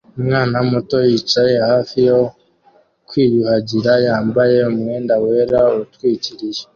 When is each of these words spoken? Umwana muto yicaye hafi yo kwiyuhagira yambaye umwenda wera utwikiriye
Umwana 0.19 0.57
muto 0.69 0.97
yicaye 1.09 1.55
hafi 1.69 1.97
yo 2.09 2.19
kwiyuhagira 3.07 3.93
yambaye 4.05 4.57
umwenda 4.71 5.13
wera 5.23 5.59
utwikiriye 5.83 6.61